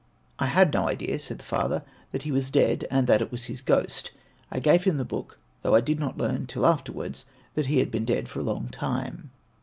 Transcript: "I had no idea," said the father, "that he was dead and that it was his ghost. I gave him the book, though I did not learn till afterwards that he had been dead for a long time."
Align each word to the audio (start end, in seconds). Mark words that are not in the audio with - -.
"I 0.39 0.47
had 0.47 0.73
no 0.73 0.87
idea," 0.87 1.19
said 1.19 1.37
the 1.37 1.45
father, 1.45 1.83
"that 2.11 2.23
he 2.23 2.31
was 2.31 2.49
dead 2.49 2.87
and 2.89 3.05
that 3.05 3.21
it 3.21 3.31
was 3.31 3.43
his 3.45 3.61
ghost. 3.61 4.09
I 4.49 4.59
gave 4.59 4.85
him 4.85 4.97
the 4.97 5.05
book, 5.05 5.37
though 5.61 5.75
I 5.75 5.81
did 5.81 5.99
not 5.99 6.17
learn 6.17 6.47
till 6.47 6.65
afterwards 6.65 7.25
that 7.53 7.67
he 7.67 7.77
had 7.77 7.91
been 7.91 8.05
dead 8.05 8.27
for 8.27 8.39
a 8.39 8.43
long 8.43 8.69
time." 8.69 9.29